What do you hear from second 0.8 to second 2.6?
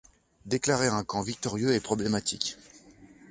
un camp victorieux est problématique.